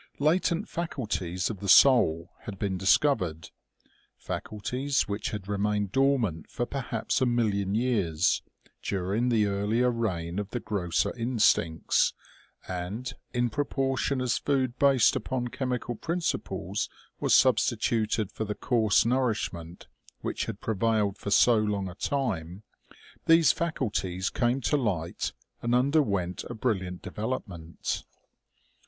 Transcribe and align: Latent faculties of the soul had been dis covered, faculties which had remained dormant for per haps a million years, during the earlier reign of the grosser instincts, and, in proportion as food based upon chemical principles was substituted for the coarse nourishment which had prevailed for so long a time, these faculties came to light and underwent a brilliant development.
Latent 0.17 0.67
faculties 0.67 1.51
of 1.51 1.59
the 1.59 1.69
soul 1.69 2.31
had 2.45 2.57
been 2.57 2.75
dis 2.75 2.97
covered, 2.97 3.51
faculties 4.17 5.03
which 5.07 5.29
had 5.29 5.47
remained 5.47 5.91
dormant 5.91 6.49
for 6.49 6.65
per 6.65 6.79
haps 6.81 7.21
a 7.21 7.27
million 7.27 7.75
years, 7.75 8.41
during 8.81 9.29
the 9.29 9.45
earlier 9.45 9.91
reign 9.91 10.39
of 10.39 10.49
the 10.49 10.59
grosser 10.59 11.15
instincts, 11.15 12.13
and, 12.67 13.13
in 13.31 13.51
proportion 13.51 14.21
as 14.21 14.39
food 14.39 14.79
based 14.79 15.15
upon 15.15 15.49
chemical 15.49 15.93
principles 15.93 16.89
was 17.19 17.35
substituted 17.35 18.31
for 18.31 18.43
the 18.43 18.55
coarse 18.55 19.05
nourishment 19.05 19.85
which 20.21 20.45
had 20.45 20.59
prevailed 20.59 21.15
for 21.19 21.29
so 21.29 21.57
long 21.59 21.87
a 21.87 21.93
time, 21.93 22.63
these 23.27 23.51
faculties 23.51 24.31
came 24.31 24.61
to 24.61 24.77
light 24.77 25.31
and 25.61 25.75
underwent 25.75 26.43
a 26.49 26.55
brilliant 26.55 27.03
development. 27.03 28.03